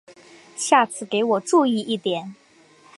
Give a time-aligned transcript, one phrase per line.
[0.57, 2.33] 下次给我注意一点！